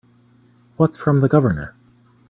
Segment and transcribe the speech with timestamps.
[0.77, 1.75] What's from the Governor?